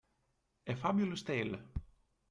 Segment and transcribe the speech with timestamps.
[0.65, 1.57] A Fabulous tale